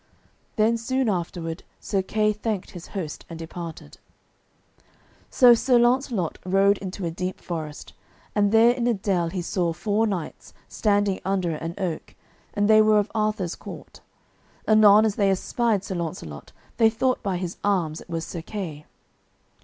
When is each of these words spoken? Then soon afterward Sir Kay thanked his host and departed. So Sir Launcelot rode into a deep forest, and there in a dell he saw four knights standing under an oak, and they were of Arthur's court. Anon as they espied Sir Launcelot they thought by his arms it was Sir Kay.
Then 0.55 0.77
soon 0.79 1.07
afterward 1.09 1.61
Sir 1.79 2.01
Kay 2.01 2.33
thanked 2.33 2.71
his 2.71 2.87
host 2.97 3.23
and 3.29 3.37
departed. 3.37 3.99
So 5.29 5.53
Sir 5.53 5.77
Launcelot 5.77 6.39
rode 6.43 6.79
into 6.79 7.05
a 7.05 7.11
deep 7.11 7.39
forest, 7.39 7.93
and 8.33 8.51
there 8.51 8.71
in 8.71 8.87
a 8.87 8.95
dell 8.95 9.29
he 9.29 9.43
saw 9.43 9.73
four 9.73 10.07
knights 10.07 10.55
standing 10.67 11.21
under 11.23 11.51
an 11.51 11.75
oak, 11.77 12.15
and 12.55 12.67
they 12.67 12.81
were 12.81 12.97
of 12.97 13.11
Arthur's 13.13 13.53
court. 13.53 14.01
Anon 14.67 15.05
as 15.05 15.17
they 15.17 15.29
espied 15.29 15.83
Sir 15.83 15.93
Launcelot 15.93 16.51
they 16.77 16.89
thought 16.89 17.21
by 17.21 17.37
his 17.37 17.57
arms 17.63 18.01
it 18.01 18.09
was 18.09 18.25
Sir 18.25 18.41
Kay. 18.41 18.87